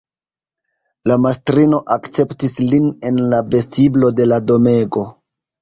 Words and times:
La 1.11 1.17
mastrino 1.25 1.81
akceptis 1.97 2.57
lin 2.71 2.89
en 3.11 3.23
la 3.35 3.43
vestiblo 3.53 4.13
de 4.23 4.29
la 4.33 4.45
domego. 4.53 5.07